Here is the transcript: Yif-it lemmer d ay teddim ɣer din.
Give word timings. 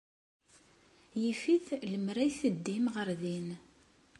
Yif-it 1.21 1.67
lemmer 1.91 2.17
d 2.21 2.23
ay 2.23 2.31
teddim 2.39 2.85
ɣer 2.95 3.09
din. 3.21 3.49